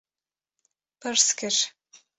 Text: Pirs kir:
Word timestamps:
Pirs 1.01 1.29
kir: 1.43 1.61